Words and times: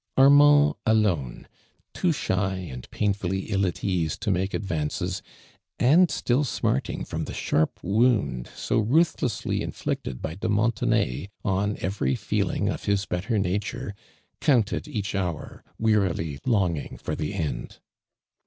Ar 0.17 0.31
mand 0.31 0.73
alone, 0.83 1.47
too 1.93 2.11
shy 2.11 2.55
and 2.55 2.89
painfully 2.89 3.41
ill 3.51 3.67
at 3.67 3.83
ease 3.83 4.17
to 4.17 4.31
make 4.31 4.51
advances, 4.55 5.21
and 5.77 6.09
siill 6.09 6.43
smarting 6.43 7.05
from 7.05 7.25
the 7.25 7.35
sharp 7.35 7.77
wound 7.83 8.49
so 8.55 8.79
ruthlessly 8.79 9.59
infiicted 9.61 10.19
by 10.19 10.33
de 10.33 10.49
Montenay 10.49 11.29
on 11.45 11.77
every 11.81 12.15
feeling 12.15 12.67
of 12.67 12.85
his 12.85 13.05
better 13.05 13.37
nature, 13.37 13.93
counted 14.39 14.87
each 14.87 15.13
hour, 15.13 15.63
wearily 15.77 16.39
longing 16.47 16.97
for 16.97 17.13
the 17.15 17.35
end. 17.35 17.77